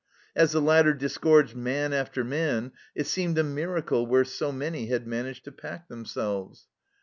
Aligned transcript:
As 0.35 0.51
the 0.51 0.61
ladder 0.61 0.95
disgorged 0.95 1.55
man 1.55 1.93
after 1.93 2.23
man 2.23 2.71
it 2.95 3.05
seemed 3.05 3.37
a 3.37 3.43
miracle 3.43 4.07
where 4.07 4.25
so 4.25 4.51
many 4.51 4.87
had 4.87 5.05
managed 5.05 5.43
to 5.43 5.51
pack 5.51 5.89
themselves. 5.89 6.65